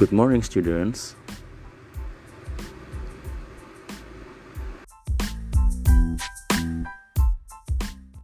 [0.00, 1.14] Good morning, students.